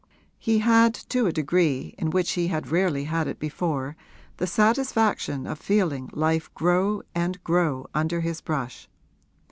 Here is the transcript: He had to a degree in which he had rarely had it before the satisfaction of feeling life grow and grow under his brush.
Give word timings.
He 0.39 0.57
had 0.57 0.95
to 0.95 1.27
a 1.27 1.31
degree 1.31 1.93
in 1.95 2.09
which 2.09 2.31
he 2.31 2.47
had 2.47 2.71
rarely 2.71 3.03
had 3.03 3.27
it 3.27 3.37
before 3.37 3.95
the 4.37 4.47
satisfaction 4.47 5.45
of 5.45 5.59
feeling 5.59 6.09
life 6.11 6.51
grow 6.55 7.03
and 7.13 7.37
grow 7.43 7.85
under 7.93 8.21
his 8.21 8.41
brush. 8.41 8.89